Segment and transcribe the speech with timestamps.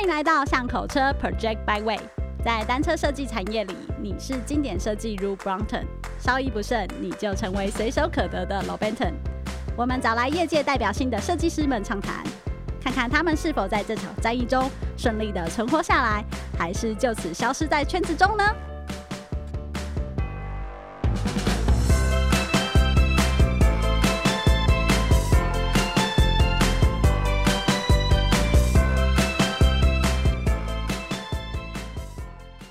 [0.00, 2.00] 欢迎来到巷口车 Project Byway。
[2.42, 5.84] 在单车设计产业里，你是经典设计如 Brompton，
[6.18, 9.12] 稍一不慎你就成为随手可得的 Lobenton。
[9.76, 12.24] 我们找来业界代表性的设计师们畅谈，
[12.82, 16.24] 看看他们是否在这场战役中顺利的存活下来，
[16.58, 18.44] 还是就此消失在圈子中呢？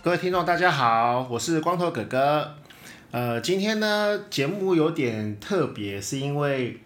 [0.10, 2.56] 各位听众，大家好，我是光头哥哥。
[3.12, 6.80] 呃，今天呢，节目有点特别，是因为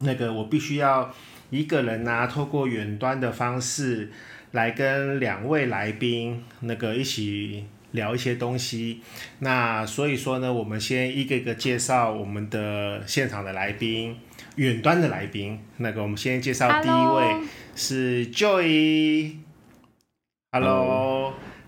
[0.00, 1.14] 那个我必须要
[1.50, 4.10] 一个人呢、透过远端的方式
[4.50, 9.00] 来跟两位来宾那个一起聊一些东西。
[9.38, 14.16] 那所以说呢，我们先一个一个介绍我们的现场的来宾，
[14.56, 15.60] 远端的来宾。
[15.76, 17.36] 那个我们先介绍第一位
[17.76, 19.36] 是 Joy，Hello。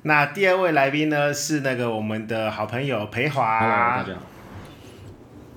[0.09, 3.61] 那第二位来宾呢，是那个我们的好朋友培华。
[3.61, 4.21] Hello，大家好。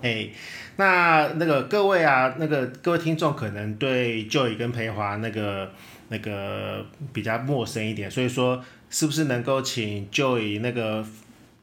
[0.01, 0.27] 哎，
[0.75, 5.71] 那那个各位啊，那个各位听众可能对 Joy 跟培华那个
[6.09, 11.05] 那个比较陌生一点，所以说是不是能够请 Joy 那个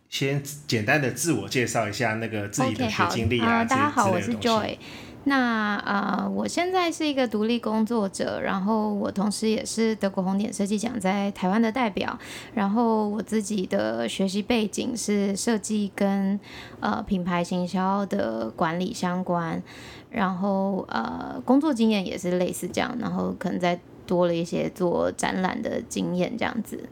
[0.08, 4.78] 先简单的自我介绍一下那个自己的学经历啊？Okay, 好，uh, 大家好，我是 Joy。
[5.28, 12.18] 那呃，我现在是一个独立工作者，然后我同时也是德国红点设计奖在台湾的代表，
[12.54, 16.40] 然后我自己的学习背景是设计跟
[16.80, 19.62] 呃品牌行销的管理相关，
[20.08, 26.88] 然后呃工作经验也是类似这样，然后可能再多了一些做展览的经验这样子。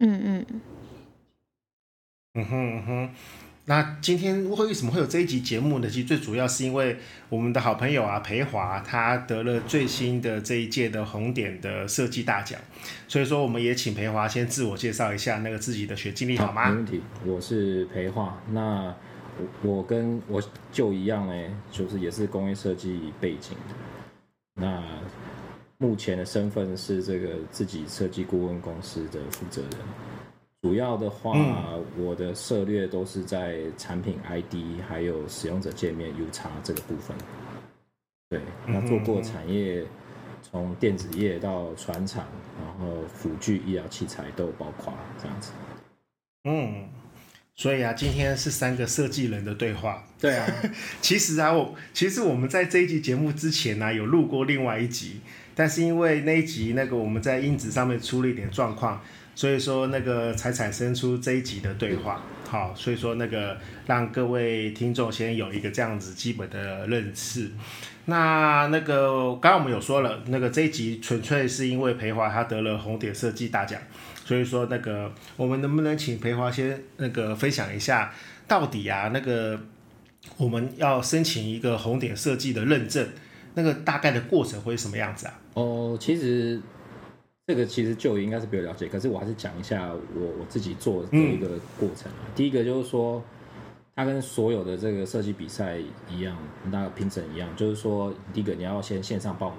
[0.00, 0.46] 嗯嗯
[2.34, 3.10] 嗯哼嗯哼。
[3.68, 5.90] 那今天为什么会有这一集节目呢？
[5.90, 6.96] 其实最主要是因为
[7.28, 12.60] 我们的好朋友啊，培华他得了最新的这一届的红点的设计大奖，
[13.08, 16.68] 所以说我们也请培华先自我介绍一下那个自己的学经历好吗？
[16.68, 18.40] 没问题，我是培华。
[18.52, 18.94] 那
[19.36, 23.74] 我我跟我就一样哎，就是也是工业设计背景的。
[24.62, 24.80] 那
[25.78, 29.70] 目前的身份是这个自己设计顾问公司的负责人。
[30.66, 37.16] 主要的话，嗯、我的策略都是在产品 ID 还有使用者界面 U 叉这个部分。
[38.28, 39.84] 对，那做过产业，
[40.42, 42.26] 从电子业到船厂，
[42.60, 45.52] 然后辅具医疗器材都包括这样子。
[46.46, 46.88] 嗯，
[47.54, 50.02] 所以啊，今天是三个设计人的对话。
[50.20, 50.48] 对啊，
[51.00, 55.20] 其实啊，我其实我们在这一集节目之前呢、啊，有录过另外一集，
[55.54, 59.00] 但是因为那一集那个我们在音质上面出了一点状况。
[59.36, 63.54] 所以说那个才产生出这一集的对话，好，所以说那个
[63.86, 67.50] 让各位听众先有一个这样子基本的认识。
[68.06, 73.78] 那那个刚刚我们有说了，那个这一集纯粹是因为培华他得了红点设计大奖，
[74.24, 78.14] 所以说那个我们能不能请培华先那个分享一下，
[78.48, 79.60] 到底啊那个
[80.38, 83.06] 我们要申请一个红点设计的认证，
[83.52, 85.34] 那个大概的过程会是什么样子啊？
[85.52, 86.58] 哦，其实。
[87.46, 92.10] 这个其实就应该是比较了解，可是我还是讲一下我我自己做的一个过程。
[92.10, 93.22] 嗯、第一个就是说，
[93.94, 95.78] 它跟所有的这个设计比赛
[96.10, 96.36] 一样，
[96.72, 99.54] 那个评审一样，就是说，第一个你要先线上报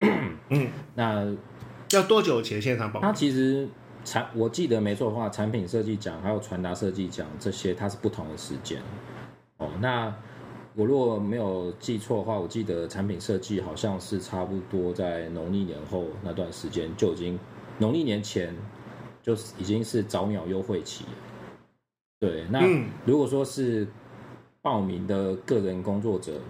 [0.00, 0.10] 名。
[0.48, 1.36] 嗯， 那
[1.90, 3.06] 要多久前线上报名？
[3.06, 3.68] 它其实
[4.02, 8.80] 产我记得没错的话，产品设计奖还有传达设计奖这些，它是不同的时间。
[9.58, 10.14] 哦，那。
[10.74, 17.38] 我如果没有记错的话，我记得产品设计好像是差不多在农历年后那段时间就已经，
[17.78, 18.54] 农历年前
[19.22, 21.04] 就已经是早鸟优惠期。
[22.18, 22.60] 对，那
[23.04, 23.86] 如果说是
[24.62, 26.40] 报名的个人工作者，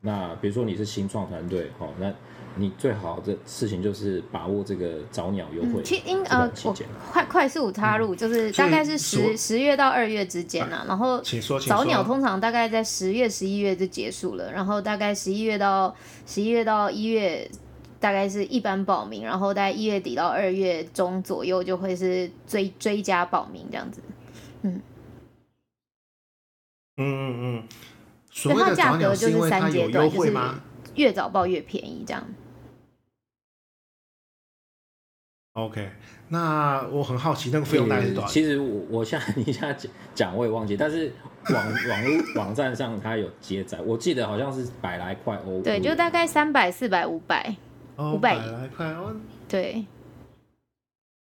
[0.00, 2.12] 那比如说你是新创团队，好，那。
[2.56, 5.82] 你最好的事情就是把握这个早鸟优惠。
[5.82, 6.74] 其、应、呃，我
[7.10, 10.84] 快快速插入，就是大概是十十月到二月之间啊。
[10.86, 11.20] 然后
[11.66, 15.94] 早鸟通常大概在十月、十一月就结束了，然后大概十一月到
[16.26, 17.50] 十一月到一月，
[17.98, 24.02] 大概是一般报名，然后大概一月底到二月中左右就会是追追加报名这样子。
[24.62, 24.80] 嗯
[26.98, 27.62] 嗯嗯嗯，
[28.30, 30.32] 所谓的早鸟是三阶段，就是？
[30.94, 32.22] 越早报越便宜，这样。
[35.54, 35.90] OK，
[36.28, 38.28] 那我很好奇，那个费用大概是多少？
[38.28, 39.76] 其实我我现在 你现在
[40.14, 41.12] 讲我也忘记，但是
[41.50, 45.60] 网网络网站上它有接载，我记得好像是百来块欧。
[45.60, 47.54] 对，就大概三百、四百、五百，
[47.98, 49.14] 五百来块哦。
[49.46, 49.84] 对，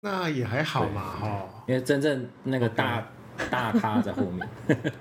[0.01, 1.49] 那也还好嘛，哈。
[1.67, 3.05] 因为真正那个大
[3.51, 4.47] 大咖在后面。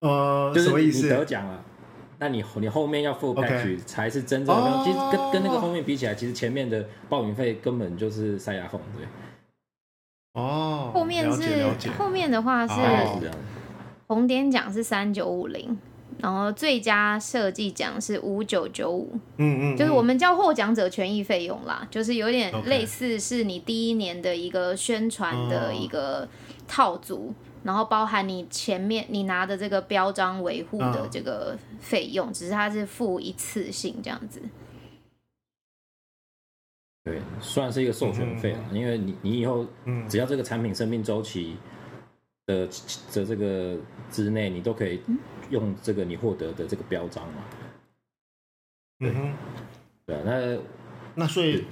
[0.00, 1.08] 呃，就是什么意思？
[1.08, 1.64] 得奖了，
[2.18, 4.70] 那你你后面要付 package 才是真正的。
[4.70, 4.84] Okay.
[4.84, 9.06] 其实跟跟那个后面比起来，其实前面的报名费根本就是塞牙缝，对。
[10.34, 11.64] 哦，后面是
[11.98, 12.74] 后面的话是
[14.06, 15.78] 红点奖是三九五零，
[16.18, 26.28] 然后最佳设计奖是五九九五，嗯嗯，就是我们叫获奖者权益费用啦，就是有点类似是你第一年的一个宣传的一个
[26.68, 34.40] 套组，然后包含你前面你拿的这个标章维护的这个费用，只是它是付一次性这样子。
[37.04, 39.64] 对，算是一个授权费了，因为你你以后
[40.08, 41.56] 只要这个产品生命周期
[42.46, 42.66] 的
[43.12, 43.78] 的这个
[44.10, 45.00] 之内，你都可以
[45.50, 47.44] 用这个你获得的这个标章嘛。
[48.98, 49.14] 对，
[50.04, 50.58] 对，那
[51.14, 51.64] 那所以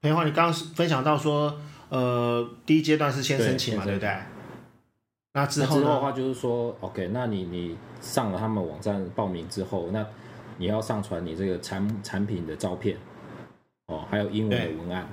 [0.00, 4.18] 培华，你刚刚分享到说，呃，第一阶段是先申请嘛，对不对？
[5.36, 10.06] 那之后的话就是说，OK，那你你上了他们网站报名之后，那
[10.56, 12.96] 你要上传你这个产产品的照片。
[13.88, 15.06] 哦，还有英文的文案，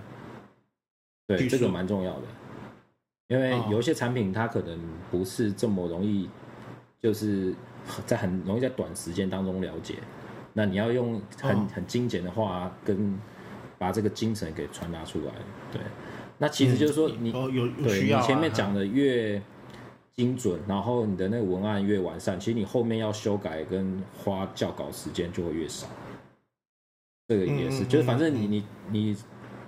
[1.27, 2.21] 对，对这个蛮重要的，
[3.27, 4.79] 因为有一些产品它可能
[5.11, 6.27] 不是这么容易，
[6.99, 7.53] 就是
[8.07, 9.99] 在很容易在短时间当中了解，
[10.53, 13.19] 那你要用很、哦、很精简的话跟
[13.77, 15.33] 把这个精神给传达出来，
[15.71, 15.79] 对，
[16.39, 19.39] 那其实就是说你、嗯哦、有，有对你前面讲的越
[20.15, 25.87] 精准，然后你的那个文案越完善，其实你后面要修改跟花校稿时间就会越少。
[27.27, 29.17] 这个也是，嗯、就是反正你、嗯、你你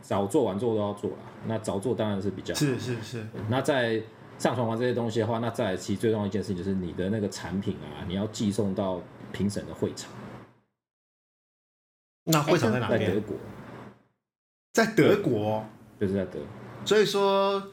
[0.01, 1.17] 早做晚做都要做啦。
[1.47, 3.25] 那早做当然是比较是是是。
[3.49, 4.01] 那在
[4.37, 9.01] 上传完这些东西的话，那再来其实最重要一件事情就是你的那个产品啊，你要寄送到
[9.31, 10.11] 评审的会场。
[12.25, 12.99] 那会场在哪边？
[13.01, 13.37] 在德国。
[14.73, 15.65] 在德国。
[15.99, 16.47] 就是在德国。
[16.83, 17.63] 所以说，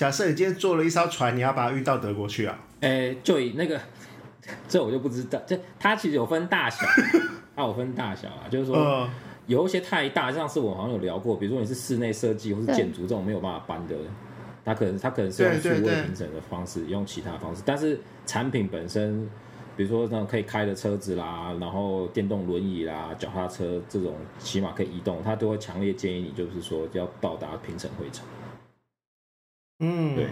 [0.00, 2.58] 假设你今天坐了一艘船，你要把它运到德国去啊？
[2.80, 3.78] 哎，就以那个，
[4.66, 5.38] 这我就不知道。
[5.46, 6.86] 这它其实有分大小，
[7.54, 8.74] 它有分大小啊，就是说。
[8.76, 9.10] 呃
[9.46, 13.96] 有一些太大，上次我好像有聊过，比如说你是室内设计或是建筑这种没有办法搬的，
[14.64, 17.60] 它可能它可能是用数位平整的方式，用其他方式。
[17.66, 19.28] 但是产品本身，
[19.76, 28.24] 比如说那种可以开的车子啦，然后电动轮椅啦、脚踏车这种起码可以移动，他都会强烈建议你，就是说要到达评审会场。
[29.80, 30.28] 嗯，对。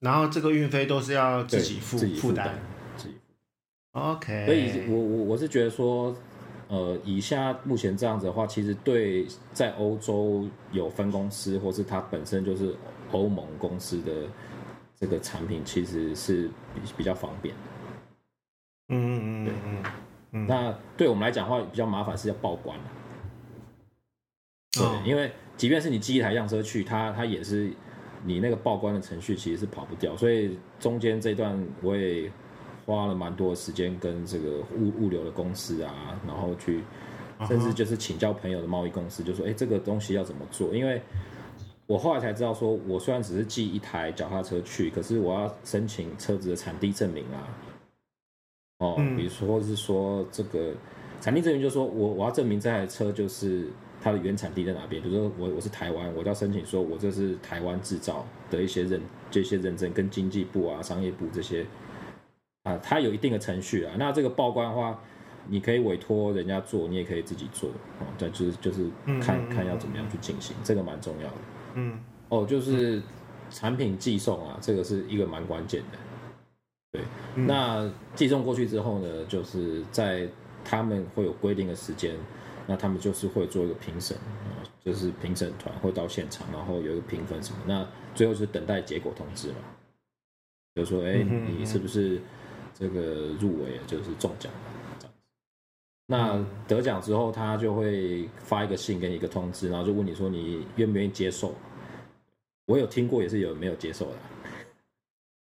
[0.00, 2.58] 然后这个运费都是要自己负负担，
[2.96, 4.00] 自己负。
[4.00, 4.44] OK。
[4.44, 6.14] 所以我我我是觉得说。
[6.70, 12.76] 呃，以下目前这样子的话，其实对在欧洲有分公司，或是它本身就是
[13.10, 14.26] 欧盟公司的
[14.94, 17.60] 这个产品，其实是比比较方便的。
[18.90, 19.54] 嗯嗯嗯，对
[20.32, 20.46] 嗯。
[20.46, 22.78] 那对我们来讲的话，比较麻烦是要报关。
[24.72, 27.72] 对，因为即便是你寄一台样车去，它它也是
[28.24, 32.30] 你那个报关的程序其实是跑不掉，所以中间这段我也。
[32.86, 36.82] 花了蛮多的时间跟这个物物流的公司啊，然后去，
[37.46, 40.74] 甚至就是请教朋友的贸易公司，就说，哎，这个东西要怎么做？
[40.74, 41.02] 因为
[41.86, 47.44] 我后来才知道，说我虽然只是寄一台脚踏车去，可是我要申请车子的产地证明啊。
[48.78, 50.72] 哦，比如说是说这个
[51.20, 53.68] 产地证明，就是说我我要证明这台车就是
[54.00, 55.02] 它的原产地在哪边。
[55.02, 59.00] 比如说我我是台湾，我要申请说我这是台湾制造的一些认
[59.30, 61.66] 这些认证，跟经济部啊、商业部这些。
[62.64, 63.94] 啊，它有一定的程序啊。
[63.98, 65.00] 那这个报关的话，
[65.48, 67.70] 你可以委托人家做，你也可以自己做。
[67.98, 68.90] 啊，对，就是就是
[69.22, 71.36] 看看要怎么样去进行，这个蛮重要的。
[71.74, 73.00] 嗯，哦，就是
[73.50, 75.98] 产品寄送啊，这个是一个蛮关键的。
[76.92, 77.02] 对，
[77.46, 80.28] 那寄送过去之后呢，就是在
[80.64, 82.14] 他们会有规定的时间，
[82.68, 84.16] 那他们就是会做一个评审，
[84.84, 87.84] 就是评审团会到现场，然后有一个评分什么，那
[88.14, 89.56] 最后是等待结果通知嘛。
[90.76, 92.20] 就说，哎，你是不是？
[92.80, 94.52] 这个入围就是中奖
[95.00, 95.24] 这样子。
[96.06, 101.52] 那得奖之后，他就会发一个信给你一个通知，然后就问你说你愿不愿意接受。
[102.66, 104.16] 我有听过，也是有没有接受的。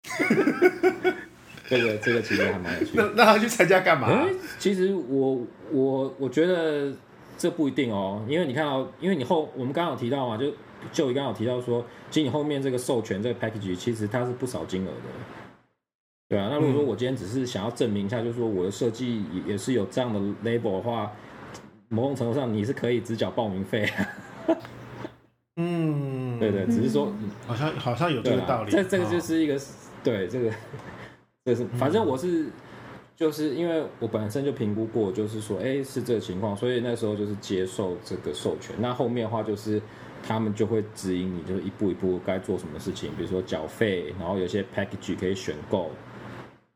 [1.73, 3.03] 这个这个其实还蛮有趣的。
[3.03, 4.09] 那那他去参加干嘛？
[4.09, 6.93] 欸，其实我我我觉得
[7.39, 10.53] 这不一定哦，因为你看哦，因为你后我们刚刚有提到嘛，就
[10.93, 14.93] 就你刚刚有提到说，其实你后面这个授权这个 package 其实它是不少金额的。
[16.29, 21.13] 对啊，那如果说我今天只是想要证明一下，就是说我的设计也是有这样的 label 的话，
[21.89, 23.89] 某种程度上你是可以只缴报名费。
[25.57, 27.13] 嗯，对对，只是说
[27.47, 28.71] 好像好像有这个道理。
[28.71, 29.61] 这这个就是一个，
[30.03, 30.51] 对这个，
[31.45, 32.47] 这是反正我是
[33.17, 38.75] 就是因为我本身就评估过，就是说哎是这个情况，所以那时候就是接受这个授权。
[38.79, 39.81] 那后面的话就是
[40.23, 45.91] 他们就会指引你，就是一步一步该做什么事情，比如说缴费，然后有些 package 可以选购。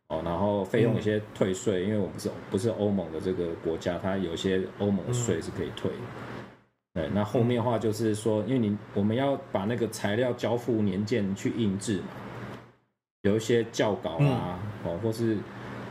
[0.09, 5.97] 哦，然后费用有些退税，因为我们不是不是欧盟的这个国家，它有些欧盟的税是可以退的。
[6.95, 12.07] 对，那后面的话就是说，因为你我们要把那个材料交付年鉴去印制嘛，
[13.27, 15.37] 有一些教稿啊，哦，或是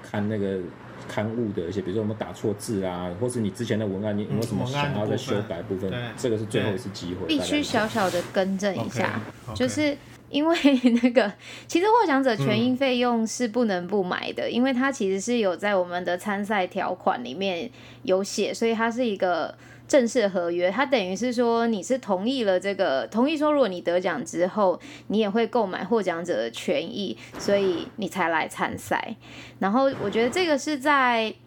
[0.02, 0.60] 看那个
[1.08, 5.92] 刊物的一些，比如说我们打错字啊，或是你之前的文案，你有没有什么想要再修改部分？
[6.18, 9.20] 这个是最后一次机会，必须小小的更正一下，
[9.54, 9.98] 就是。
[10.32, 10.58] 因为
[11.04, 11.32] 那个，
[11.68, 17.70] 其实获奖者权益费用是不能不买的，嗯、因为它其实是有在我们的参赛条款里面
[18.02, 19.56] 有写，所以它是一个
[19.88, 20.70] 正式合约。
[20.70, 29.16] 它等于是说你是同意了这个，同意说如果你得奖之后，你也会购买获奖者的权益，所以你才来参赛。
[29.60, 31.34] 然后我觉得这个是在。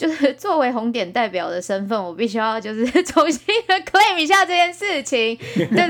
[0.00, 5.36] 就是作为红点代表的身份，我必须要就是重新的 claim 一下这件事情。
[5.54, 5.86] 对对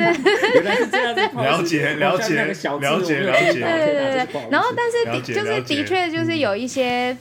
[1.15, 2.53] 对，了解了解了
[3.01, 3.61] 解了解。
[3.61, 4.51] 对对对对。
[4.51, 7.17] 然后，但是的就是的确就是有一些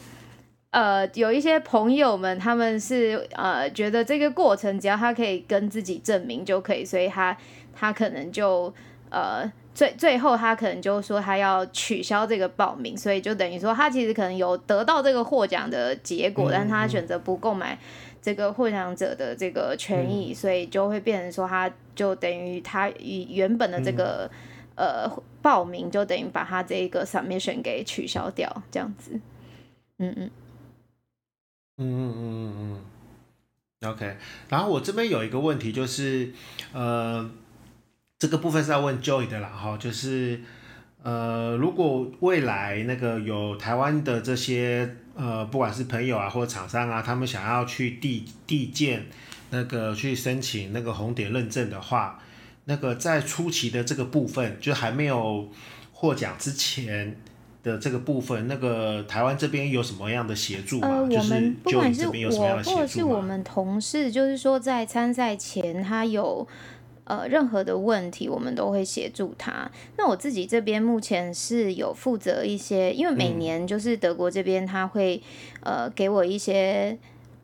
[0.71, 7.37] 呃有一些朋友们，他们是呃觉得这个过程只要他可以跟自己证明就可以，所以他
[7.73, 8.73] 他可能就
[9.09, 9.51] 呃。
[9.71, 17.79] 最最后，他可能就说他要取消这个报名，所以就等于说他其实可能有得到这个获奖的结果，嗯、但他选择不购买
[18.21, 24.29] 这个获奖者的这个权益，嗯、所以就会变成说他就等于他原本的这个、
[24.75, 29.11] 嗯、呃报名就等于把他这个 submission 给取消掉，这样子。
[29.99, 30.29] 嗯嗯
[31.79, 32.81] 嗯嗯嗯嗯
[33.81, 34.17] 嗯 OK，
[34.49, 36.31] 然后我这边有一个问题就是
[36.73, 37.29] 呃。
[38.21, 40.41] 这个部分是要问 Joy 的啦，哈，就是，
[41.01, 49.05] 呃，如果未来那个有台湾的这些呃，不管是朋友啊或者厂商啊，他们想要去递递件
[49.51, 52.21] 那个去申请那个红点认证的话，
[52.65, 55.49] 那个在初期的这个部分，就还没有
[55.93, 57.15] 获奖之前
[57.63, 60.87] 的这个部分，那个台湾这边有什么样的协助吗？
[60.87, 62.11] 呃，我们不管是我
[62.63, 66.47] 或者是我们同事，就是说在参赛前他有。
[67.05, 69.67] 呃，任何的问题我们都会协助他。
[69.97, 75.19] 那我自己这边目前是有负责一些，因为每年就是德国这边他会
[75.61, 76.95] 呃给我一些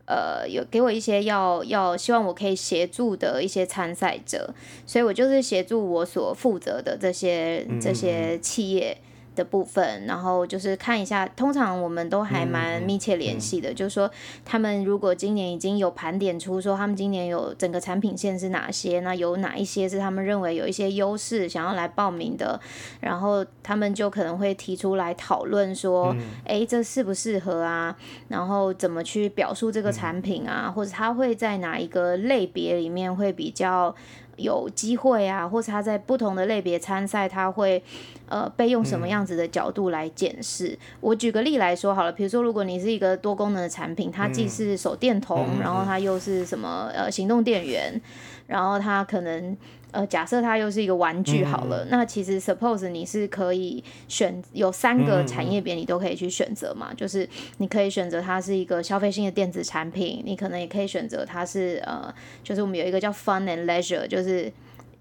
[0.05, 4.53] 呃有给我一些要要希望我可以协助的一些参赛者，
[4.85, 8.95] 所以我就是协助我所负责的这些这些企业。
[9.35, 13.69] 的部分，然后就是看一下，通常我们都还蛮密切联系的。
[13.69, 14.09] 嗯嗯、就是说，
[14.43, 22.59] 他们如果今年已经有盘点出说，他们今年有整个产品线是哪些，那有哪一些是他们认为有一些优势，想要来报名的，
[23.01, 26.15] 然后他们就可能会提出来讨论说，
[26.45, 27.95] 哎、嗯，这适不适合啊？
[28.29, 30.65] 然后怎么去表述这个产品啊？
[30.67, 33.93] 嗯、或者他会在哪一个类别里面会比较
[34.37, 35.47] 有机会啊？
[35.47, 37.83] 或者他在不同的类别参赛，他会。
[38.27, 40.69] 呃，被用什么样子的角度来检视？
[40.69, 48.01] 嗯、我举个例来说好了，比如说，如果你是一个多功能的产品，它既是手电筒，嗯、然后它又是什么呃行动电源，
[48.47, 49.57] 然后它可能
[49.91, 64.51] 呃假设它又是一个玩具好了，嗯、那其实 suppose 你是可以选有三个产业别，你都可以去选择嘛，嗯、就是你可以选择它是一个消费性的电子产品，你可能也可以选择它是呃，就是我们有一个叫 fun and leisure，就是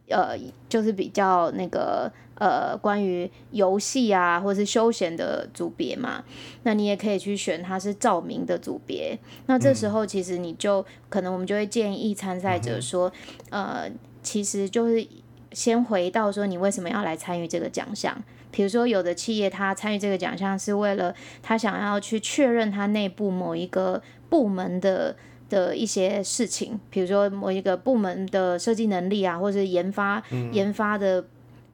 [0.09, 2.13] 呃就是比较那个。
[2.37, 6.25] 呃，关于游戏啊，或者是休闲的组别嘛，
[6.65, 9.17] 那你也可以去选它是照明的组别。
[9.47, 13.11] 那这时候其实你就、嗯、可能我们就会建议参赛者说，
[13.51, 13.93] 嗯、呃，
[14.25, 15.07] 其实就是
[15.53, 18.21] 先回到说你为什么要来参与这个奖项。
[18.51, 25.15] 比如说有的企业他参与这个奖项是为了他想要去确认他内部某一个部门的
[25.55, 31.25] 的一些事情，比如说某一个部门的设计能力啊，或者是研发、嗯、研发的。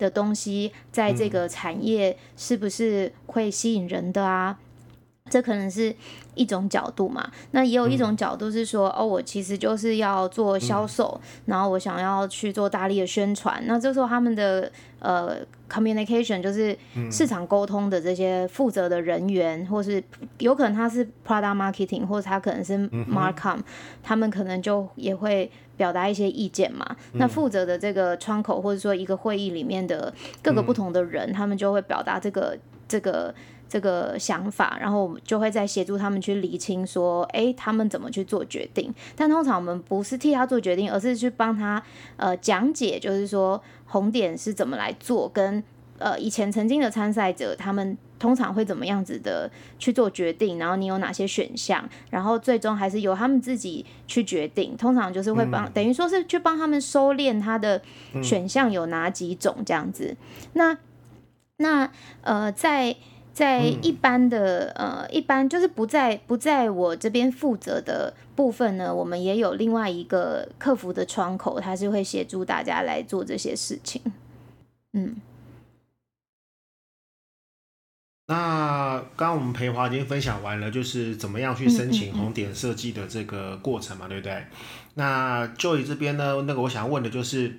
[0.01, 4.59] 的东西在这个产业是不是会吸引人的啊？
[5.31, 5.95] 嗯、这可能是
[6.35, 7.31] 一种角度嘛。
[7.53, 13.63] 那也有一种角度是说，嗯、哦，我其实就是要做销售，嗯、然后我想要去做大力的宣传。
[13.67, 15.37] 那这时候他们的呃
[15.69, 16.77] communication 就是
[17.11, 20.03] 市场沟通的这些负责的人员，嗯、或是
[20.39, 22.77] 有可能他是 product marketing，或者他可能是
[23.09, 23.65] marcom，、嗯、
[24.03, 25.51] 他们可能就也会。
[25.81, 32.55] 表达一些意见嘛，那负责的这个窗口或者说一个会议里面的各个不同的人，嗯、他们就会表达这个
[32.87, 33.35] 这个
[33.71, 38.93] 这个想法，然后我们就会再协助他们去厘清说，哎，他们怎么去做决定。
[39.17, 41.83] 但通常我们不是替他做决定，而是去帮他
[42.17, 45.63] 呃讲解，就是说红点是怎么来做，跟
[45.99, 47.97] 呃以前曾经的参赛者他们。
[48.21, 50.59] 通常会怎么样子的去做决定？
[50.59, 51.83] 然后你有哪些选项？
[52.11, 54.77] 然后最终还是由他们自己去决定。
[54.77, 57.81] 通常就是会帮，嗯、等于说是去帮他们收敛他的
[58.23, 60.15] 选项有哪几种这样子。
[60.15, 60.17] 嗯、
[60.53, 60.79] 那
[61.57, 62.95] 那呃，在
[63.41, 74.03] 在一般的、嗯、呃，一般就是不在不在我这边负责的部分呢，我们也有另外一个客服的窗口，他是会协助大家来做这些事情。
[74.93, 75.17] 嗯，
[78.27, 84.45] 那刚刚我们培华已经分享完了，就是怎么样去申请红点设计的这个过程嘛，嗯嗯嗯对不对？
[84.97, 87.57] 那 Joy 这边呢，那个我想问的就是。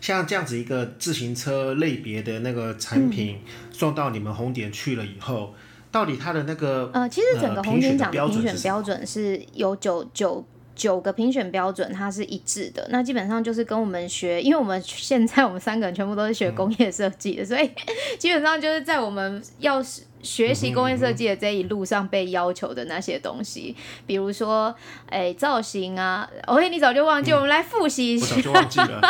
[0.00, 3.38] 像这样子一个自行车类别的那个产品
[3.82, 5.60] 送到你们红点去了以后，嗯、
[5.90, 10.46] 到底它的那个呃，其实整个红点奖的评选标准是有九九
[10.76, 12.86] 九个评选标准，它是一致的。
[12.90, 17.68] 那基本上就是跟我们学，因为我们现在我们三个人全部都是学工业设计的，嗯、所以
[18.20, 19.84] 基本上就是在我们要。
[20.22, 23.74] 学习工业设计的这一路上被要求的那些东西，
[24.06, 24.72] 比如说，
[25.06, 28.36] 哎、欸，造型啊，OK，你早就忘记，嗯、我们来复习一下。
[28.36, 29.00] 我早就忘记了。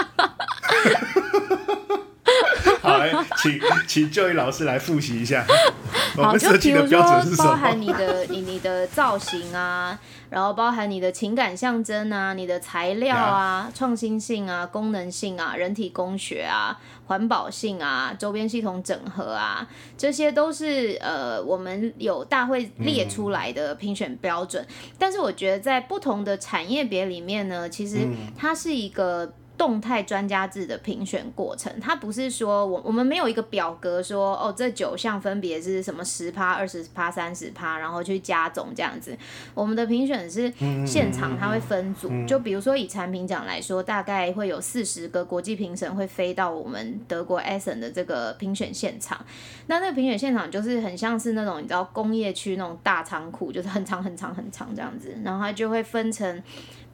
[3.39, 5.45] 请请 Joy 老师来复习一下。
[6.17, 7.01] 好，就比如说，
[7.39, 19.67] 包含你的你你的造型啊，然后包含你的情感象征啊，你的材料啊，创新性啊，功能性啊，人体工学啊，环保性啊，周边系统整合啊，
[19.97, 24.63] 这些都是呃我们有大会列出来的评选标准。
[24.63, 28.07] 嗯、但是我觉得在不同的产业别里面呢，其实
[28.37, 29.33] 它是一个。
[29.57, 39.17] 动态专家制的评选过程，它不是说我我们没有一个表格说哦，这九项分别是什么十趴、二十趴、三十趴，然后去加总这样子。
[39.55, 40.53] 我们的评选是
[40.87, 49.25] 现场，它会分组，就比如说以产品奖来说，大概会有四十个国际评审会飞到我们德国 Essen 的这个评选现场。
[49.67, 56.43] 那那个评选现场就是很像是那种你知道工业区那种大仓库，就是很长很长很长这样子，然后它就会分成。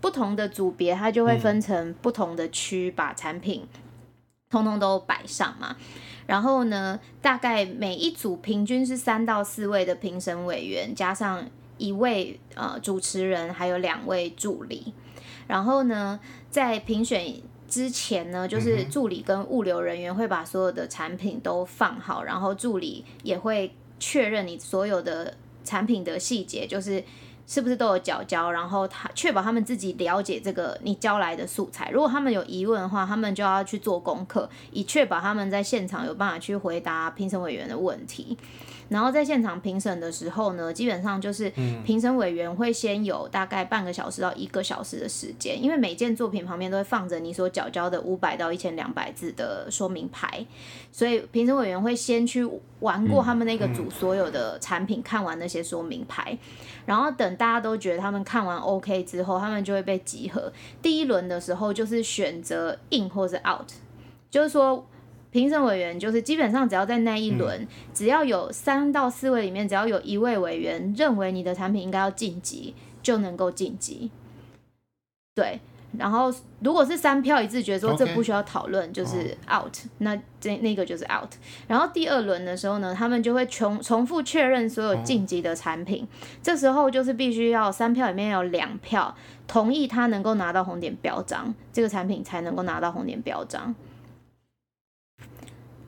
[0.00, 3.66] 不同的组别，它就会分成不同的区，把产品
[4.48, 5.76] 通通都摆上嘛。
[6.26, 11.44] 然后呢，大概每一组平均是三到四位的评审委员，加上
[11.78, 14.92] 一位呃主持人，还有两位助理。
[15.46, 17.34] 然后呢，在评选
[17.68, 25.34] 之前呢，就是助理跟物流人员会把所有的产品都放好，然后助理也会确认你所有的
[25.64, 27.02] 产品的细节，就是。
[27.48, 28.50] 是不是都有缴交？
[28.50, 31.90] 然后他确保他们自己了解这个你交来的素材。
[31.90, 38.36] 如果他们有疑问的话，他们就要去做功课，以确保他们在现场有办法去回答评审委员的问题。
[38.88, 41.50] 然后在现场评审的时候呢，基本上就是
[41.84, 50.46] 评审委员会先有大概半个小时到一个小时的时间，因为每件作品旁边都会放着你所缴交的五百到一千两百字的说明牌，
[50.90, 52.48] 所以评审委员会先去
[52.80, 56.36] 玩过他们那个组所有的产品，看完那些说明牌。
[56.86, 60.50] 然后等大家都觉得他们看完 OK 之后，他们就会被集合。
[60.80, 63.68] 第一轮的时候就是选择 in 或是 out，
[64.30, 64.86] 就是说
[65.30, 74.10] 评审委员就是基本上只要在那一轮，嗯、只要有三到四位里面，只要有一位委员认为你的产品应该要晋级，就能够晋级。
[75.34, 75.60] 对。
[75.96, 81.32] 然后，如果是三票一致觉得说这不需要讨论，就是 out，那这那个就是 out。
[81.66, 86.06] 然后第二轮的时候呢，他们就会重重复确认所有晋级的产品，
[86.42, 93.74] 这时候就是必须要三票里面有两票同意他能够拿到红点标章，这个产品才能够拿到红点标章。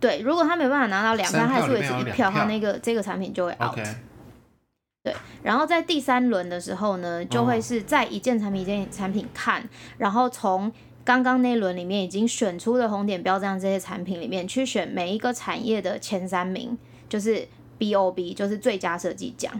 [0.00, 3.78] 对，如果他没办法拿到两票，还是维持一票，他那个这个产品就会 out。
[5.02, 9.62] 对，然后在第三轮的时候呢，就会是在一件产品一件产品看，
[9.98, 10.70] 然后从
[11.04, 16.76] 刚刚那轮里面已经选出的红点标章这些产品里面去选每一个产业的前三名，
[17.08, 17.46] 就是
[17.78, 19.58] BOB，就是最佳设计奖。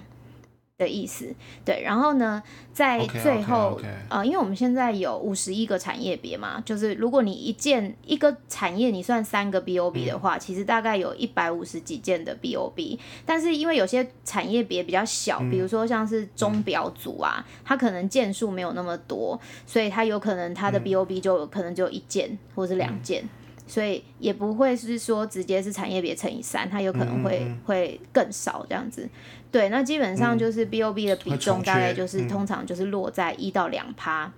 [0.80, 23.28] 的意思，对，然后呢，在最后，呃，因为我们现在有五十一个产业别嘛，就是如果你一件一个产业你算三个 BOB 的话，嗯、其实大概有一百五十几件的 BOB，但是因为有些产业别比较小，嗯、比如说像是钟表组啊，嗯、它可能件数没有那么多，所以它有可能它的 BOB 就可能就一件或者是两件，嗯、
[23.70, 29.09] 所以也不会是说直接是产业别乘以三，它有可能会、嗯、会更少这样子。
[29.52, 34.33] 对，那基本上就是 B O B 的比重大概就是通常就是落在一到两趴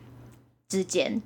[0.68, 1.23] 之间，嗯、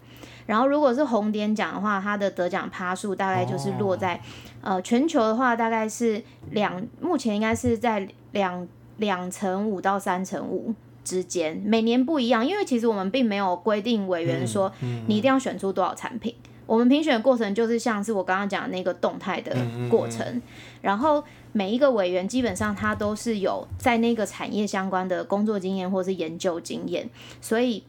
[0.46, 4.14] 然后如果是红点奖的话，它的得奖趴数大概就是落在、
[4.62, 10.72] 哦、呃全球的话大概是两，目前应该是在两两成五到三成五
[11.04, 14.72] 之间，每年不一样，因为其实我们并没有规定委员说
[15.08, 19.56] 你一定要选出多少产品，嗯嗯、我们评选的过程就是像是我刚刚讲的那个动态的
[19.88, 20.42] 过程，嗯嗯嗯、
[20.82, 21.24] 然后。
[21.52, 27.08] 每一个委员基本上他都是有在那个产业相关的工作经验或是研究经验，
[27.40, 27.82] 所以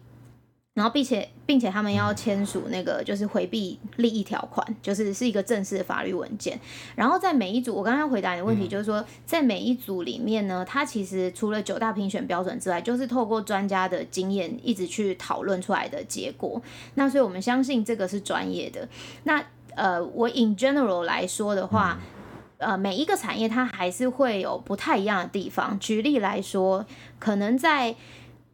[0.77, 6.59] 然后并且并且他们要签署那个就是回避利益条款，就是是一个正式的法律文件。
[6.95, 16.61] 然后在每一组，我刚刚回答你的问题，就是说在每一组里面呢，它其实除了九大评选标准之外，就是透过专家的经验一直去讨论出来的结果。
[16.93, 18.87] 那所以我们相信这个是专业的。
[19.23, 21.97] 那呃，我 in general 来说的话，
[22.59, 25.79] 呃，每一个产业它还是会有不太一样的地方。
[25.79, 26.85] 举例来说，
[27.17, 27.95] 可能在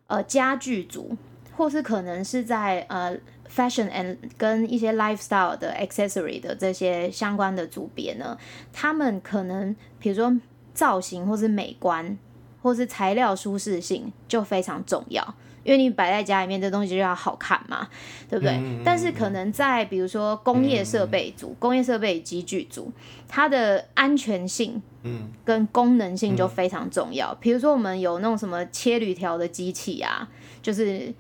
[0.07, 1.17] 呃家具组。
[1.55, 3.15] 或是可能是在呃
[3.47, 8.35] fashion and 跟一些 lifestyle 的 accessory 的这些相关的组别呢，
[8.71, 10.35] 他们可能比如说
[10.73, 12.17] 造型或是美观，
[12.63, 15.23] 或是材料舒适性就非常重要，
[15.63, 17.87] 因为你摆在家里面这东西就要好看嘛，
[18.27, 18.55] 对不对？
[18.55, 22.91] 嗯、但是可能在比如说工业设备组、嗯、工业设备机具组，
[23.27, 27.35] 它的安全性嗯跟功能性就非常重要。
[27.35, 30.27] 比如说我们有那种什么切铝条的机器啊，
[30.63, 31.13] 就是。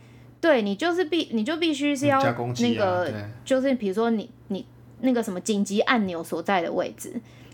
[0.43, 4.65] 对，你就是必你就必须是要那个，啊、就是比如说你你
[4.99, 7.13] 那个什么紧急按钮所在的位置，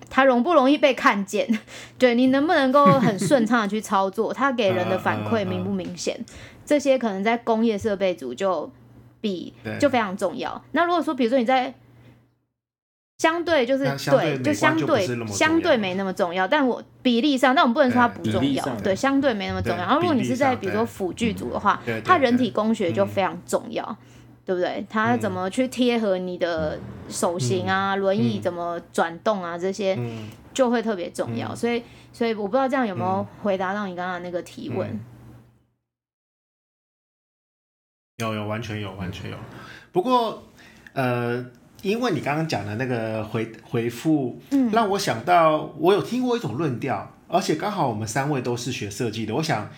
[0.10, 1.48] 它容不容易被看见？
[2.00, 4.34] 对，你能不能够很顺畅的去操作？
[4.34, 6.20] 它给人的 反馈明不明显？
[6.66, 8.72] 这些可能在工业设备组就
[9.22, 10.60] 比就非常重要。
[10.72, 11.72] 那如果说比如说你在
[13.20, 19.78] 相对就是对，就相对相对没那么重要，但我比例上，但我们不能说它不重要，对，相对没那么重要。
[19.78, 23.98] 然后如果你是在比如说辅具组的话，它人体工学就非常重要，
[24.46, 24.86] 对不对？
[24.90, 26.80] 它怎么去贴合你的
[27.10, 30.00] 手型啊，轮椅怎么转动啊，这些
[30.54, 31.54] 就会特别重要。
[31.54, 34.98] 所以，所以我不知道这样有没有回答到你刚刚那个提问？
[38.16, 39.36] 有有，完全有，完全有。
[39.92, 40.42] 不过，
[40.94, 41.46] 呃。
[41.82, 49.70] 因为你刚刚讲的那个回回复，嗯，让我想到我有听过一种论调，而且刚好我们三位都是学设计的，我想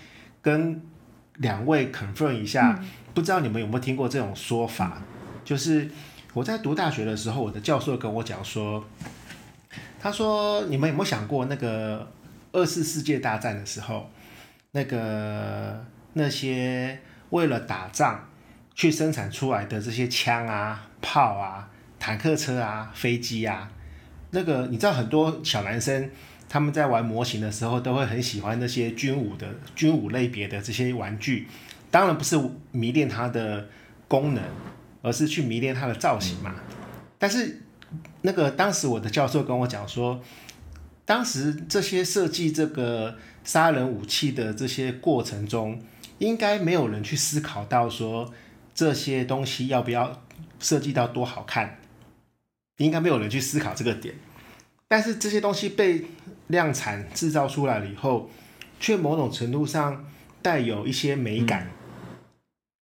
[0.42, 0.82] 跟
[1.36, 5.04] 两位 confirm 一下，嗯，不知道你们有没有听过这种说法？
[5.46, 5.90] 就是
[6.34, 8.84] 我在读大学的时候，我的教授跟我讲说，
[10.00, 12.12] 他说你们有没有想过那个
[12.52, 14.10] 二次世界大战的时候，
[14.72, 18.28] 那个那些为了打仗
[18.74, 21.68] 去生产出来的这些枪啊、炮啊。
[22.02, 23.72] 坦克车啊，飞机啊，
[24.32, 26.10] 那个你知道很多小男生
[26.50, 31.48] 他们在玩模型的时候都会很喜欢那些军武的军武类别的这些玩具，
[31.92, 33.70] 当然不是迷恋它的
[34.08, 34.44] 功能，
[35.04, 36.56] 而是去迷恋它的造型嘛。
[37.20, 37.62] 但是
[38.24, 40.20] 那个当时我的教授跟我讲说，
[41.06, 45.80] 当时这些设计这个杀人武器的这些过程中，
[46.18, 48.34] 应该没有人去思考到说
[48.74, 50.20] 这些东西要不要
[50.60, 51.78] 设计到多好看。
[52.84, 54.16] 应该没有人去思考这个点，
[54.88, 56.06] 但是这些东西被
[56.48, 58.30] 量产制造出来了以后，
[58.80, 60.06] 却某种程度上
[60.42, 61.70] 带有一些美感，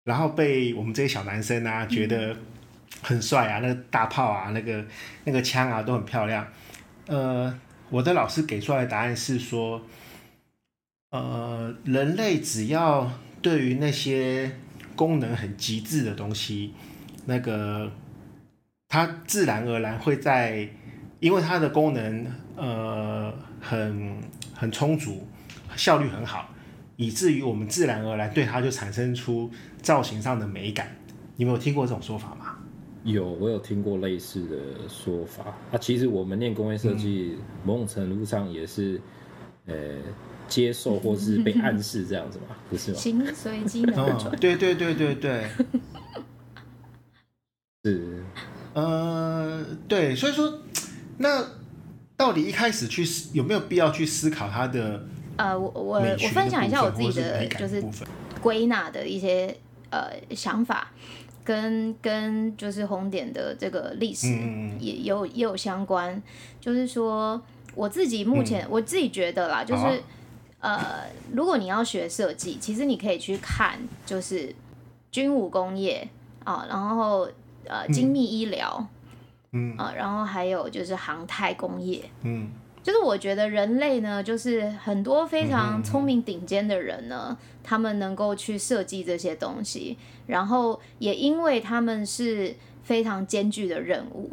[0.05, 2.35] 然后被我们这些小男生啊觉得
[3.01, 4.85] 很帅啊，那个大炮啊，那个
[5.25, 6.47] 那个枪啊都很漂亮。
[7.07, 7.59] 呃，
[7.89, 9.81] 我的老师给出来的答案是说，
[11.11, 14.51] 呃，人类只要对于那些
[14.95, 16.73] 功能很极致的东西，
[17.25, 17.91] 那个。
[18.89, 20.67] 它自然而然会在，
[21.19, 22.25] 因为它的功能
[22.57, 24.17] 呃很
[24.53, 25.27] 很充足，
[25.75, 26.49] 效率很好，
[26.95, 29.49] 以至于我们自然而然对它就产生出
[29.83, 30.95] 造型上的美感。
[31.35, 32.57] 你有没有听过这种说法吗？
[33.03, 34.57] 有，我有听过类似的
[34.89, 35.43] 说法。
[35.71, 38.99] 啊，其实我们念工业设计，嗯、某种程度上也是
[39.67, 39.75] 呃
[40.47, 42.97] 接受或是被暗示这样子嘛， 不是吗？
[42.97, 44.35] 形随机能转。
[44.41, 45.47] 对对对对对，
[47.85, 48.23] 是。
[48.73, 50.59] 呃，对，所以说，
[51.17, 51.43] 那
[52.15, 53.03] 到底一开始去
[53.33, 55.03] 有没有必要去思考它的？
[55.37, 57.83] 呃，我我我分享一下我自己的就是
[58.41, 59.57] 归纳的一些
[59.89, 60.91] 呃想法，
[61.43, 64.27] 跟跟就是红点的这个历史
[64.79, 66.21] 也有、嗯、也有相关。
[66.61, 67.41] 就是说，
[67.73, 69.83] 我自己目前、嗯、我自己觉得啦，就是、
[70.59, 74.53] 啊、呃，如果你要学设计，其实你可以去看就是
[75.11, 76.07] 军武工业
[76.43, 77.27] 啊，然后。
[77.65, 78.87] 呃，精密医疗，
[79.51, 82.49] 嗯，啊、呃，然后还有就是航太工业，嗯，
[82.81, 94.31] 就是我觉得人类呢，就是很多非常聪明顶尖的人呢，嗯、他们能够去设计这些东西，然后也因为他们是非常艰巨的任务，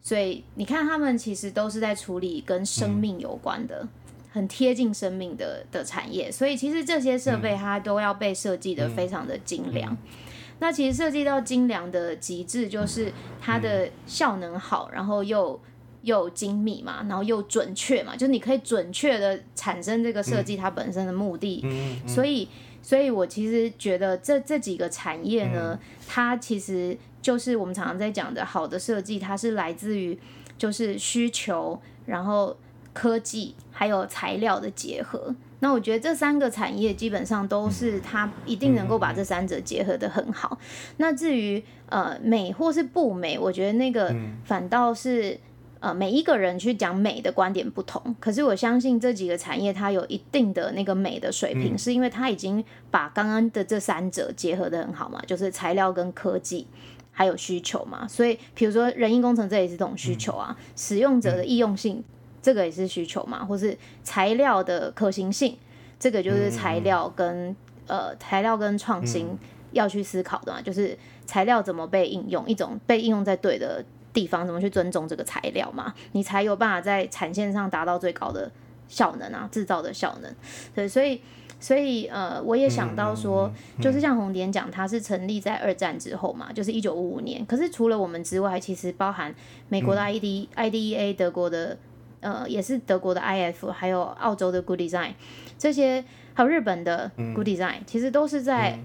[0.00, 3.88] 所以你看他们其实都是在处理跟生命有关的，嗯、
[4.32, 9.92] 很贴近生命的的产业，所以其实这些设备它都要被设计得非常的精良。
[9.92, 10.16] 嗯嗯嗯
[10.60, 15.58] 那其实设计到精良的极致，就是它的效能好，然后又
[16.02, 21.64] 又精密嘛，然后又准确嘛，就是你可以准确的产生这个设计它本身的目的。
[22.06, 22.46] 所以，
[22.82, 30.18] 所以我其实觉得这这几个产业呢，嗯、它其实就是我们常常在讲的好的设计，它是来自于
[30.58, 32.56] 就是需求，然后
[32.92, 35.34] 科技还有材料的结合。
[35.60, 40.58] 那我觉得这三个产业基本上都是它一定能够把这三者结合的很好。
[40.96, 45.38] 那至于呃美或是不美，我觉得那个反倒是。
[45.82, 56.66] 呃，每一个人去讲美的观点不同，可是我相信这几个产业它有一定的那个美的水平，嗯、是因为它已经把刚刚的这三者结合的很好嘛，就是材料跟科技
[57.10, 58.06] 还有需求嘛。
[58.06, 62.04] 所以，比如说人因工程这也是这种需求啊，嗯、使用者的易用性、嗯、
[62.42, 65.56] 这个也是需求嘛，或是材料的可行性，
[65.98, 69.28] 这个就是材料跟、嗯、呃材料跟创新
[69.72, 73.84] 要去思考的嘛，就是材料怎么被应用，一种被应用在对的。
[74.12, 75.94] 地方怎么去尊重这个材料嘛？
[76.10, 78.50] 你才有办法在产线上达到最高的
[78.88, 80.34] 效能啊，制造的效能。
[80.74, 81.20] 对，所以，
[81.60, 83.48] 所以，呃，我也想到说，
[83.80, 87.46] 就是像红点讲，它是成立在二战之后嘛，就是一九五五年。
[87.46, 89.32] 可是除了我们之外，其实包含
[89.68, 91.78] 美国的 ID、嗯、IDEA、德国的，
[92.20, 95.12] 呃，也是德国的 IF，还有澳洲的 Good Design，
[95.58, 96.04] 这些
[96.34, 98.78] 还有日本的 Good Design，、嗯、其实都是在。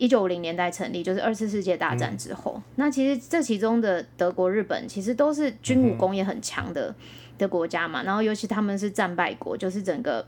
[0.00, 2.52] 一九五零年代成立，就是二次世界大战之后。
[2.54, 6.94] 嗯、那其实这其中的德国、日本，其实都是军武工业很强的
[7.36, 8.02] 的国家嘛。
[8.02, 10.24] 嗯、然后尤其他们是战败国，就是整个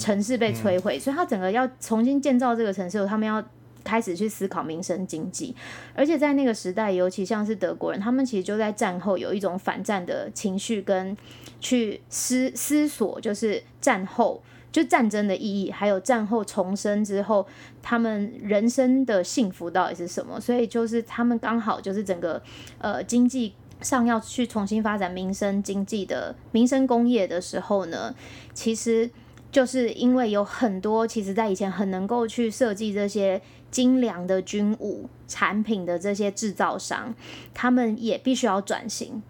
[0.00, 3.40] 城市被摧毁，嗯嗯、所以他整个要重新建造这个城市，他们要
[3.84, 5.54] 开始去思考民生经济。
[5.94, 11.16] 而且在那个时代，尤其像是德国人，他们其实就在战后有一种反战的情绪，跟
[11.60, 14.42] 去思思索，就是战后。
[14.72, 17.46] 就战争的意义，还有战后重生之后，
[17.80, 20.40] 他们人生的幸福到底是什么？
[20.40, 22.42] 所以就是他们刚好就是整个
[22.78, 28.12] 呃经济上要去重新发展民生经济的民生工业的时候呢，
[28.52, 29.08] 其实
[29.52, 33.40] 就是因为有很多其实在以前很能够去设计这些
[33.74, 37.12] 精良的军武产品的这些制造商，
[37.52, 39.20] 他们也必须要转型。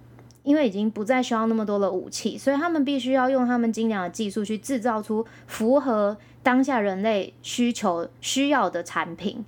[0.42, 9.42] 因为已经不再需要那么多的武器，所以他们必须要用他们精良的技术去制造出符合当下人类需求需要的产品。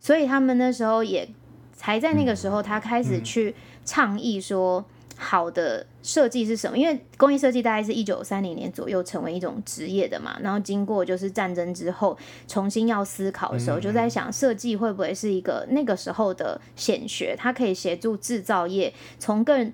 [0.00, 1.28] 所以他们那时候也
[1.72, 4.84] 才在那个时候，他开始去倡议说，
[5.22, 6.76] 好的设计是什么？
[6.76, 10.36] 因为工业设计大概是一九三零年左右成为一种职业的嘛。
[10.42, 19.72] 然后经过就是战争之后重新要思考的时候，就在想设计会不会是一个那个时候的显学，它可以协助制造业从更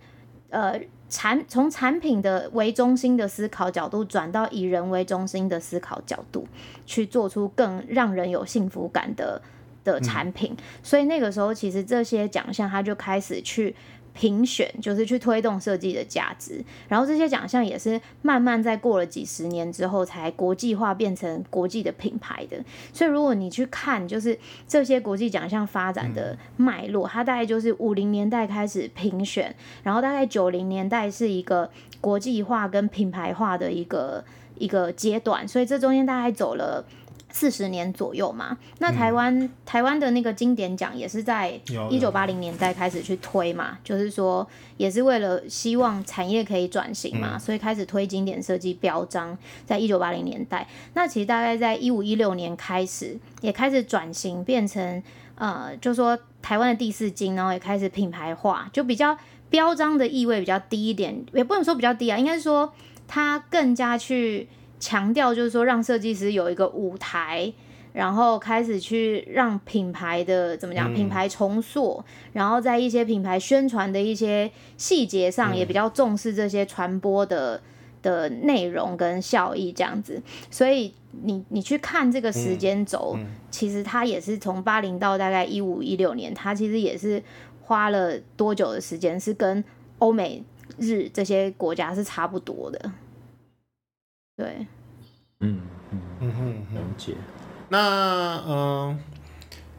[0.51, 6.47] 呃，产从产品的为中心的思考角度，转到以人为中心的思考角度，
[6.85, 9.41] 去做出更让人有幸福感的
[9.85, 10.53] 的产品。
[10.53, 13.75] 嗯、所以那个时候，其实这些奖项他就开始去。
[14.19, 22.59] 评选就是去推动设计的价值，然后这些奖项也是慢慢在过了几十年之后才国际化，变成国际的品牌的。
[22.93, 29.55] 所以如果你去看，就是这些国际奖项发展的脉络，它大概就是五零年代开始评选，
[29.85, 34.25] 然后大概九零年代是一个国际化跟品牌化的一个
[34.57, 36.85] 一个阶段，所以这中间大概走了。
[37.39, 41.53] 四十年左右嘛，那台湾、嗯、台湾的那个经典奖也是在
[41.89, 44.45] 一九八零年代开始去推嘛，就是说
[44.77, 50.67] 也是为了希望产业可以转型嘛，嗯、所以开始推经典设计标章，在一九八零年代。
[50.95, 55.01] 那其实大概在一五一六年开始也开始转型，变成
[55.37, 59.17] 呃，就说台湾的第四金，然后也开始品牌化，就比较
[59.49, 62.73] 标章的意味比较低一点，也不能说比较低啊，应该是说
[63.07, 64.49] 它更加去。
[64.81, 67.53] 强调就是说，让设计师有一个舞台，
[67.93, 77.61] 然后开始去让品牌的怎么讲，品牌重塑，然后在一些品牌宣传的一些细节上，也比较重视这些传播的
[78.03, 80.23] 的内容跟效益这样子。
[80.51, 83.19] 所以你你去看这个时间轴，
[83.51, 87.21] 其实它也是从八零到大概一五一六年，它其实也是
[87.63, 89.65] 花了多久的时间，是跟
[89.99, 90.45] 欧美
[90.79, 92.93] 日这些国家是差不多的。
[94.39, 94.65] 对，
[95.41, 97.13] 嗯嗯嗯哼，了解。
[97.71, 98.99] 那嗯、呃，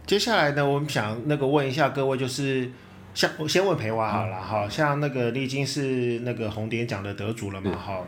[0.05, 2.69] 接下来呢，我们想那个问一下各位，就是
[3.13, 8.07] 像我先问培娃好了，哈、嗯、像那个你已经是那个红点奖的得主了嘛，好、嗯，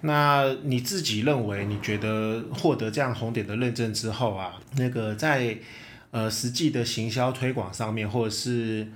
[0.00, 5.56] 那你自己认为，你觉得获得这样红点的认证之后啊，那个在
[6.10, 8.88] 呃实际的行销推广上面，或者是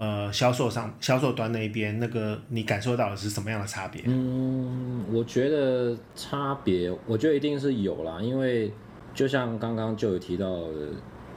[0.00, 4.00] 呃，销售上，销售端那一边，那个你感受到的是什么样的差别？
[4.06, 8.72] 嗯，我觉得差别，我觉得一定是有啦，因为
[9.12, 10.62] 就像刚刚就有提到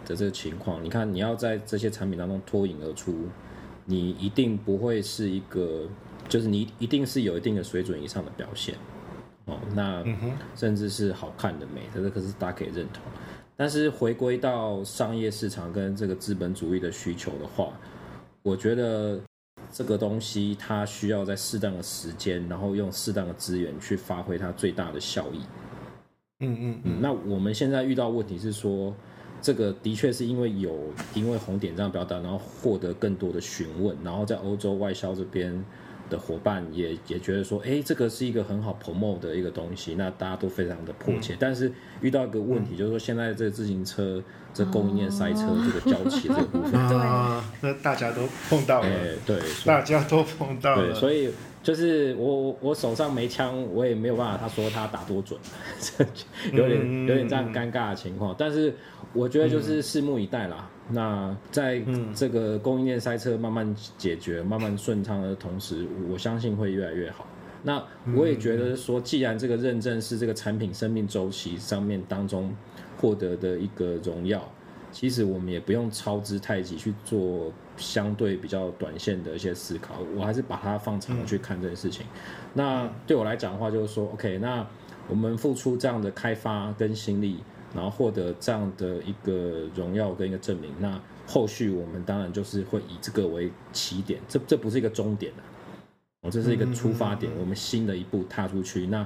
[0.05, 3.13] 的这个情况，你看你要在这些产品当中脱颖而出，
[3.83, 5.85] 你一定不会是一个，
[6.29, 8.75] 就是你一定是有一定的水准以上的表现
[9.43, 10.01] 哦，那
[10.55, 13.03] 甚至是好看的美，这可是大家可以认同。
[13.57, 17.73] 但是回归到商业市场跟这个资本主义的需求的话，
[18.43, 19.19] 我觉得
[19.71, 25.39] 这个东西它需要在适当的时间，然后用适当的资源去发挥它最大的效益。
[26.41, 27.01] 嗯嗯嗯。
[27.01, 28.93] 那我们现在遇到问题是说，
[29.41, 30.77] 这个的确是因为有
[31.15, 35.65] 因为红点这样表达，然后获得更多的询问，然后在欧洲外销这边。
[36.13, 41.33] 的伙伴也也觉得说，哎，这个是一个很好 promote 的一个东西，那大家都非常的迫切。
[41.33, 44.21] 嗯、但是遇到一个问题，嗯、就是说现在这个自行车
[44.53, 48.89] 这供应链塞车，这个交期这个部分， 啊，那大家都碰到了，
[49.25, 51.31] 对，大家都碰到了，对，所以
[51.63, 54.37] 就是我我手上没枪，我也没有办法。
[54.37, 55.39] 他说他打多准，
[56.51, 58.33] 有点有点这样尴尬的情况。
[58.33, 58.71] 嗯、但是
[59.13, 60.69] 我觉得就是拭目以待啦。
[60.89, 61.81] 那在
[62.13, 67.25] 这个供应链塞车慢慢解决、嗯、慢慢顺畅的同时，我相信会越来越好。
[67.63, 67.81] 那
[68.13, 72.53] 我也觉得说，既然这个认证是这个产品生命周期上面当中
[72.97, 74.45] 获得的一个荣耀，
[74.93, 79.95] 其实我们也不用操之太急去做相对比较短线的一些思考。
[80.15, 82.05] 我还是把它放长了去看这件事情。
[82.05, 82.09] 嗯、
[82.53, 84.65] 那对我来讲的话，就是说，OK，那
[85.09, 87.43] 我们付出这样的开发跟心力。
[87.75, 95.41] 然后获得这样的一个荣耀跟一个证明，那后续我们当然就是会以这个为起点，这这不是一个终点的，
[96.21, 98.85] 哦，这是一个出发点，我们新的一步踏出去。
[98.85, 99.03] 那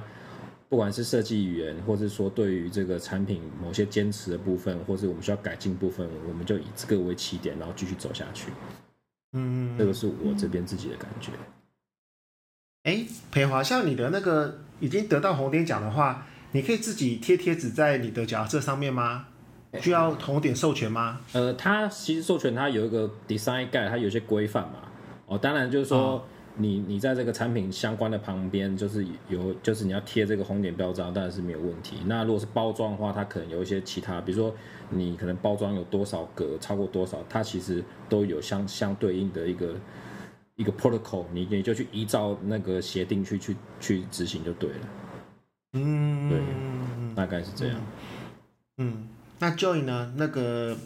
[0.68, 8.50] 不管是设计语言，或是说对于这个产品某些坚持的部分，或是我们需要改进部分，我们就以这个为起点，然后继续走下去。
[9.32, 11.32] 嗯，这个是我这边自己的感觉。
[12.84, 16.26] 哎，培华，像你的那个已经得到红点奖的话。
[16.52, 19.26] 你可以自己贴贴纸在你的角色上面吗？
[19.82, 21.20] 需要红点授权吗？
[21.34, 24.76] 呃，它其实授权它有一个 design guide，它有些规范嘛。
[25.26, 31.96] 哦，当然就是说你，你、哦、你在这个产品相关的旁边，就是有就是你要贴这个红点标章，当然是没有问题。
[32.06, 34.54] 那如果是包装的话，它可能有一些其他，比如说
[34.90, 39.74] 你可能包装有多少格，超过多少，它其实都有相相对应的一个
[40.56, 44.76] 一个 protocol，你你就去依照那个协定去去去执行就对了。
[45.74, 46.40] 嗯，对，
[47.14, 47.80] 大概是这样。
[48.78, 50.12] 嗯，嗯，那 Joy 呢？
[50.16, 50.76] 那个，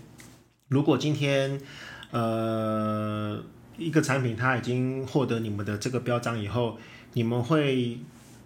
[0.68, 1.60] 如果今天，
[2.10, 3.42] 呃，
[3.76, 6.76] 一个产品它已经获得你们的这个标章以后，
[7.14, 7.98] 你们会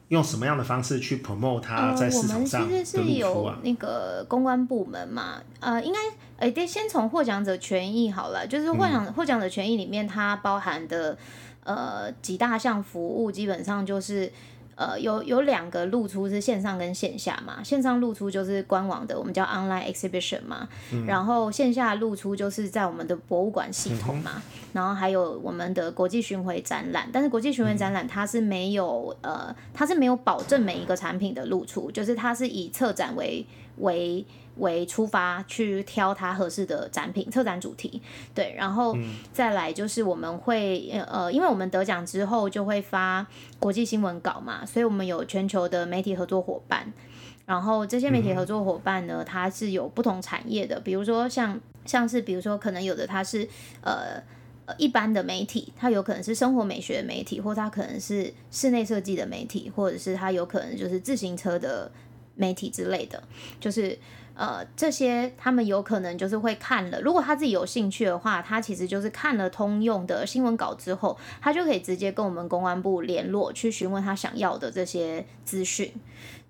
[0.09, 2.85] 用什么样的方式去 promote 它在市场上的露出啊？
[2.85, 5.99] 呃，我们其实是有那个公关部门嘛，呃，应该，
[6.39, 11.19] 哎，得先从获奖者权益好了，就是获奖获奖者权益里面它包含的，
[11.65, 14.33] 呃，几大项服务，基本上就是。
[14.77, 24.43] 呃，有有两个露出是线上跟线下嘛，线上露出就是官网的，我们叫 online exhibition 嘛，嗯、然后线下露出就是在我们的博物馆系统嘛，嗯、
[24.75, 33.47] 然后还有我们的国际巡回展览，但是国际巡回展览它是没有、嗯、呃，它是没有保证每一个产品的露出，就是它是以策展为
[33.79, 34.25] 为。
[34.59, 38.01] 为出发去挑它合适的展品，策展主题，
[38.35, 38.97] 对，然后
[39.33, 43.27] 再来就是我们会呃，因为我们得奖之后就会发
[43.59, 46.91] 国际新闻稿嘛，所以我们有全球的媒体合作伙伴，
[47.45, 53.47] 然后这些媒体合作伙伴呢，它是有不同产业的，比如说像像是比如说可能有的它是
[53.83, 54.23] 呃
[54.79, 61.93] 一般的媒体，它有可能是生活美学的媒体，或它可能是室内设计的媒体，或者是它有可能就是自行车的
[62.35, 63.23] 媒体之类的，
[63.61, 63.99] 就是。
[64.37, 75.91] 呃，这些他们有可能就是会看了，如果他自己有兴趣的话，他其实就是看了通用的新闻稿之后，他就可以直接跟我们公安部联络，去询问他想要的这些资讯。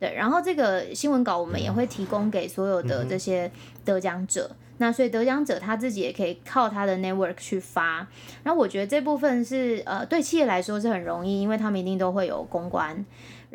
[0.00, 3.50] 对，然后这个新闻稿我们也会提供给所有的这些
[3.84, 8.06] 得奖者，嗯、那所以得奖者他自己也可以靠他的 network 去发。
[8.42, 13.06] 然后我觉得这部分是呃，对企业来说是很容易，因为他们一定都会有公关。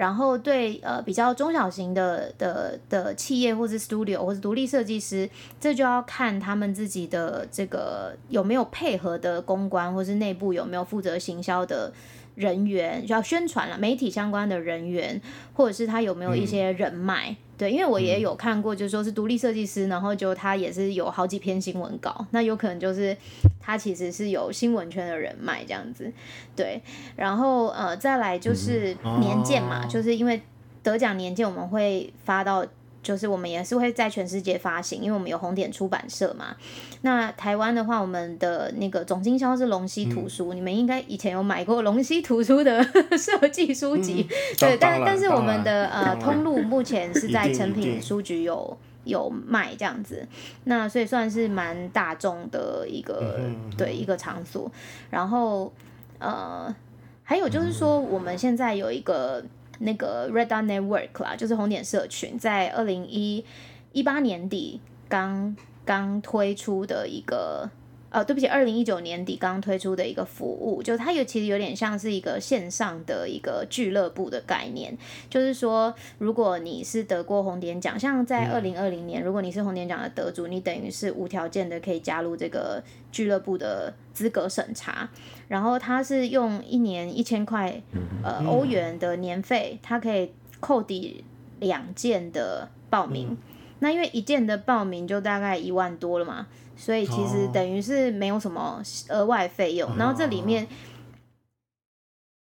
[0.01, 11.93] 然后对呃比较中小型的的的企业或是 studio 或是独立设计师，这就要看他们自己的这个有没有配合的公关，或是内部有没有负责行销的
[12.35, 15.21] 人员，就要宣传了媒体相关的人员，
[15.53, 17.31] 或者是他有没有一些人脉。
[17.31, 23.15] 嗯对，因为我也有看过，就是说是独立设计师，然后就他也是有好几篇新闻稿，那有可能就是
[23.59, 26.11] 他其实是有新闻圈的人脉这样子。
[26.55, 26.81] 对，
[27.15, 30.41] 然后呃再来就是年鉴嘛，就是因为
[30.81, 32.65] 得奖年鉴我们会发到。
[33.03, 36.55] 就是我们也是会在全世界发行，因为我们有红点出版社嘛。
[37.01, 42.83] 那台湾的话，我们的那个总经销是龙溪图书，嗯、你们应该以前有买过龙溪图书的
[43.17, 44.77] 设计书籍，嗯、对。
[44.79, 50.27] 但但是我们的呃通路目前是在成品书局有有卖这样子，
[50.65, 54.71] 那所以算是蛮大众的一个、嗯、对一个场所。
[55.09, 55.73] 然后
[56.19, 56.71] 呃，
[57.23, 59.43] 还有就是说，我们现在有一个。
[59.81, 63.43] 那个 Red Dot Network 啦，就是红点社群，在二零一
[64.03, 64.79] 八年底
[65.09, 65.55] 刚
[65.85, 67.69] 刚推出的一个。
[68.11, 74.95] 呃，对不起，二零一九年底刚推出的一个服务，就它有其实有点像是一个线上的一个俱乐部的概念，
[75.29, 82.83] 就是说，如果你是得过红点奖，像在二零二零年，如果你是红点奖的得主，你等于是无条件的可以加入这个
[83.13, 85.09] 俱乐部的资格审查，
[85.47, 87.81] 然后它是用一年一千块
[88.21, 91.23] 呃欧元的年费，它可以扣抵
[91.61, 93.37] 两件的报名，
[93.79, 96.47] 那因为一件的报名就大概一万多了嘛。
[96.75, 100.67] 所以其实等于是没有什么额外费用，哦、然后这里面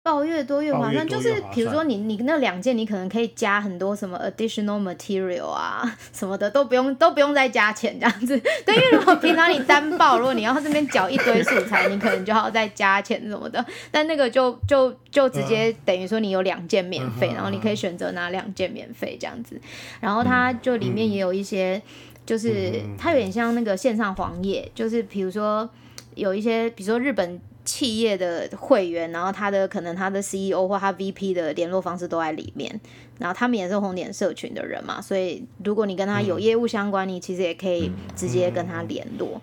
[0.01, 8.38] 报越多越划算，就是比如说你你那两件，你可能可以加很多什么 additional material 啊 什么的，都不用都不用再加钱这样子。
[8.66, 13.66] 对，因为如果平常你单报，如果你要这边缴一堆素材，你可能就要再加钱什么的。
[13.91, 19.59] 但那个就就就直接等于说你有两件免费，然后你可以选择拿两件免费这样子。
[20.01, 21.82] 然后它就里面也有一些。
[22.26, 25.69] 就是它有点像那个线上黄页，就是比如说
[26.15, 32.80] 有一些，比如说日本企业的会员，然后他的可能他的 CEO 或他 VP 的联络方式都在里面，
[33.19, 39.41] 然后他们也是红点社群的人嘛，所以如果你跟他有业务相关，你其实也可以直接跟他联络，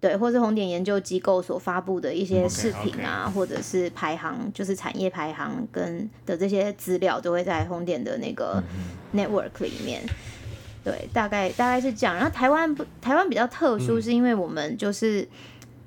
[0.00, 8.62] 对，或是红点研究机构所发布的一些视频啊，或者是排行，就是产业排行跟的这些资料，都会在红点的那个
[9.14, 10.02] network 里面。
[10.90, 12.16] 对，大概大概是这样。
[12.16, 15.28] 然后台湾不，台湾比较特殊，是因为我们就是、嗯、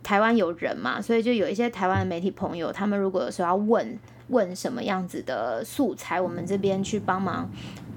[0.03, 7.49] 台湾有人嘛，所以就有一些台湾的媒体朋友，他们如果有时候要问问什么样子的素材，我们这边去帮忙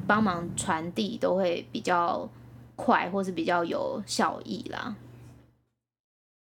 [0.07, 2.27] 帮忙传递，都会比较
[2.75, 4.97] 快，或是比较有效益啦。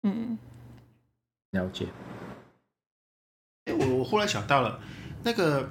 [0.05, 0.38] 嗯，
[1.50, 1.88] 了解。
[3.76, 4.78] 我我忽然想到了，
[5.24, 5.68] 那个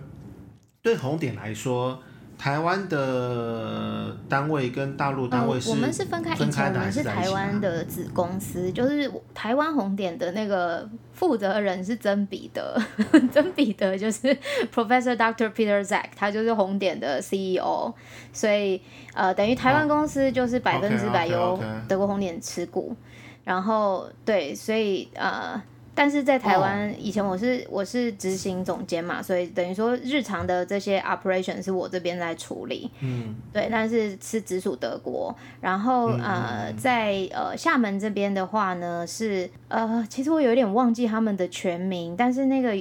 [0.81, 2.03] 对红点来说。
[2.37, 12.81] 台湾的单位跟大陆单位是、嗯、我们是分开，以前我们是台湾的子公司，就是台湾红点的那个负责人是曾彼得，
[13.31, 14.35] 曾彼得就是
[14.73, 17.93] Professor Doctor Peter Zack，他就是红点的 CEO，
[18.33, 18.81] 所以
[19.13, 22.97] 呃等于台湾公司就是百分之百由德国红点持股，oh.
[23.43, 25.61] 然后对，所以呃。
[25.95, 32.89] 但是在台湾，以前我是我是执行总监嘛，所以等于说日常的这些 operation 是我这边在处理。
[33.01, 35.35] 嗯，对，但是是直属德国。
[35.61, 42.75] 然后呃，在呃厦门这边的话呢，是呃，其实我有点忘记他们的全名，但是那个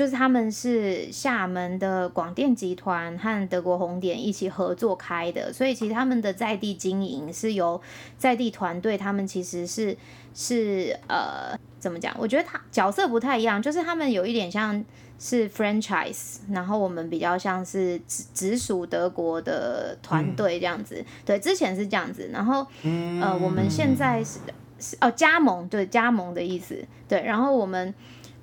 [0.00, 7.78] 就是他们是厦门的广电集团和德国红点一起合作开的，所以其实他们的在地经营是由
[8.16, 9.94] 在地团队，他们其实是
[10.34, 11.54] 是呃。
[11.78, 12.14] 怎么讲？
[12.18, 14.84] 我觉得他角色不太一样，就是他们有一点像
[15.18, 20.96] 是 franchise，然后我们比较像是直直属德国的团队这样子。
[20.98, 24.40] 嗯、对，之前是这样子，然后、嗯、呃，我们现在是
[24.78, 26.84] 是哦加盟，对加盟的意思。
[27.08, 27.94] 对，然后我们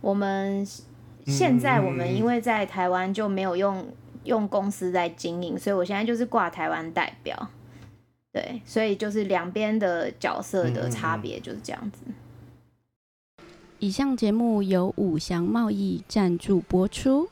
[0.02, 0.68] 我们
[1.28, 3.86] 现在我们因为在台湾就没有用
[4.24, 7.50] 用公司在经营，所以我现在就是挂台湾代表。
[8.34, 12.00] 对，所以就是两边的角色的差别就是这样子。
[13.80, 17.30] 以上节目由五祥贸易赞助播出。